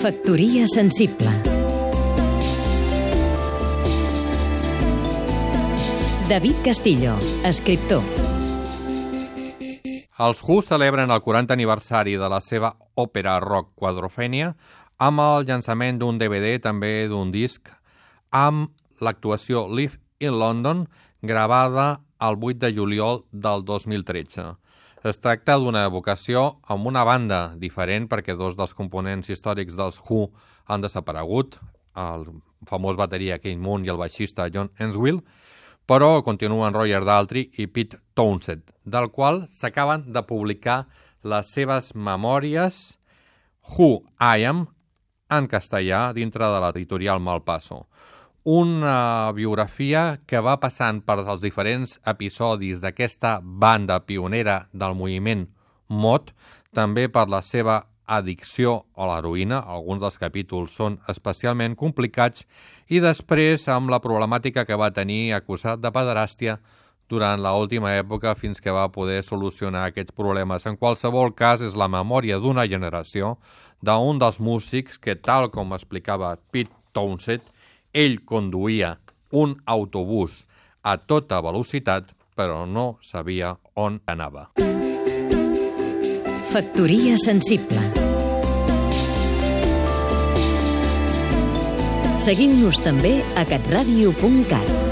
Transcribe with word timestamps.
Factoria 0.00 0.64
sensible 0.66 1.28
David 6.26 6.62
Castillo, 6.64 7.18
escriptor 7.44 8.00
Els 10.16 10.40
Who 10.40 10.62
celebren 10.64 11.12
el 11.12 11.20
40 11.20 11.52
aniversari 11.52 12.16
de 12.16 12.30
la 12.32 12.40
seva 12.40 12.72
òpera 12.96 13.34
rock 13.44 13.74
Quadrofènia 13.76 14.54
amb 14.96 15.20
el 15.20 15.44
llançament 15.44 16.00
d'un 16.00 16.16
DVD, 16.16 16.56
també 16.64 17.04
d'un 17.12 17.28
disc, 17.28 17.68
amb 18.32 18.72
l'actuació 19.04 19.66
Live 19.68 20.00
in 20.24 20.40
London, 20.40 20.86
gravada 21.20 22.00
el 22.24 22.40
8 22.40 22.56
de 22.64 22.72
juliol 22.72 23.26
del 23.32 23.68
2013. 23.68 24.48
Es 25.00 25.16
tracta 25.16 25.54
d'una 25.56 25.86
evocació 25.88 26.40
amb 26.68 26.84
una 26.90 27.00
banda 27.08 27.54
diferent 27.56 28.04
perquè 28.08 28.34
dos 28.36 28.52
dels 28.56 28.74
components 28.76 29.30
històrics 29.32 29.72
dels 29.78 29.96
Who 30.04 30.26
han 30.68 30.84
desaparegut, 30.84 31.56
el 31.96 32.26
famós 32.68 32.98
bateria 33.00 33.38
Kane 33.40 33.64
Moon 33.64 33.86
i 33.86 33.88
el 33.88 33.96
baixista 33.96 34.50
John 34.52 34.68
Enswill, 34.76 35.22
però 35.88 36.20
continuen 36.20 36.76
Roger 36.76 37.00
Daltrey 37.08 37.48
i 37.56 37.66
Pete 37.72 37.96
Townsend, 38.12 38.68
del 38.84 39.08
qual 39.08 39.46
s'acaben 39.48 40.04
de 40.12 40.20
publicar 40.28 40.82
les 41.24 41.48
seves 41.48 41.94
memòries 41.94 42.98
Who 43.72 44.02
I 44.20 44.44
Am 44.52 44.66
en 45.32 45.48
castellà 45.48 46.10
dintre 46.12 46.44
de 46.44 46.60
l'editorial 46.60 47.24
Malpasso 47.24 47.86
una 48.44 49.32
biografia 49.36 50.20
que 50.26 50.40
va 50.40 50.56
passant 50.60 51.02
per 51.04 51.18
els 51.20 51.42
diferents 51.42 51.98
episodis 52.08 52.80
d'aquesta 52.80 53.40
banda 53.42 54.00
pionera 54.00 54.66
del 54.72 54.96
moviment 54.96 55.46
mod, 55.88 56.32
també 56.72 57.08
per 57.08 57.28
la 57.28 57.42
seva 57.42 57.82
addicció 58.10 58.86
a 58.96 59.06
l'heroïna, 59.06 59.60
alguns 59.60 60.00
dels 60.02 60.18
capítols 60.18 60.74
són 60.74 60.98
especialment 61.08 61.76
complicats, 61.78 62.46
i 62.88 62.98
després 62.98 63.68
amb 63.68 63.90
la 63.90 64.00
problemàtica 64.02 64.64
que 64.66 64.78
va 64.78 64.90
tenir 64.90 65.32
acusat 65.36 65.78
de 65.82 65.92
pederàstia 65.94 66.58
durant 67.10 67.42
l 67.42 67.52
última 67.58 67.92
època 67.98 68.34
fins 68.38 68.60
que 68.62 68.72
va 68.74 68.88
poder 68.90 69.22
solucionar 69.26 69.88
aquests 69.88 70.14
problemes. 70.14 70.66
En 70.66 70.76
qualsevol 70.78 71.34
cas, 71.34 71.60
és 71.60 71.74
la 71.74 71.90
memòria 71.90 72.38
d'una 72.38 72.66
generació 72.70 73.36
d'un 73.82 74.18
dels 74.18 74.38
músics 74.40 74.98
que, 74.98 75.16
tal 75.16 75.50
com 75.50 75.74
explicava 75.74 76.36
Pete 76.50 76.72
Townsend, 76.92 77.42
ell 77.92 78.20
conduïa 78.24 78.96
un 79.32 79.56
autobús 79.66 80.44
a 80.82 80.96
tota 80.98 81.40
velocitat, 81.44 82.10
però 82.34 82.64
no 82.66 82.98
sabia 83.02 83.54
on 83.76 84.00
anava. 84.06 84.50
Factoria 86.50 87.16
sensible 87.20 88.08
Seguim-nos 92.20 92.82
també 92.84 93.14
a 93.38 93.46
catradio.cat 93.48 94.89